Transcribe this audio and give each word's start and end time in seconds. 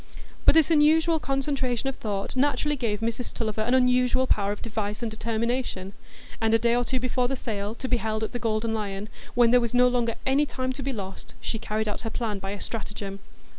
But 0.45 0.55
this 0.55 0.71
unusual 0.71 1.19
concentration 1.19 1.87
of 1.87 1.95
thought 1.95 2.35
naturally 2.35 2.75
gave 2.75 3.01
Mrs 3.01 3.31
Tulliver 3.31 3.61
an 3.61 3.75
unusual 3.75 4.25
power 4.25 4.51
of 4.51 4.63
device 4.63 5.03
and 5.03 5.11
determination: 5.11 5.93
and 6.41 6.55
a 6.55 6.57
day 6.57 6.75
or 6.75 6.83
two 6.83 6.99
before 6.99 7.27
the 7.27 7.35
sale, 7.35 7.75
to 7.75 7.87
be 7.87 7.97
held 7.97 8.23
at 8.23 8.31
the 8.31 8.39
Golden 8.39 8.73
Lion, 8.73 9.09
when 9.35 9.51
there 9.51 9.61
was 9.61 9.75
no 9.75 9.87
longer 9.87 10.15
any 10.25 10.47
time 10.47 10.73
to 10.73 10.81
be 10.81 10.91
lost, 10.91 11.35
she 11.39 11.59
carried 11.59 11.87
out 11.87 12.01
her 12.01 12.09
plan 12.09 12.39
by 12.39 12.49
a 12.49 12.59
stratagem. 12.59 13.19